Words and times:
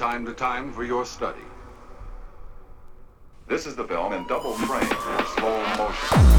time 0.00 0.24
to 0.24 0.32
time 0.32 0.72
for 0.72 0.82
your 0.82 1.04
study. 1.04 1.44
This 3.46 3.66
is 3.66 3.76
the 3.76 3.84
film 3.84 4.14
in 4.14 4.26
double 4.28 4.54
frame 4.54 4.88
slow 5.36 5.62
motion. 5.76 6.29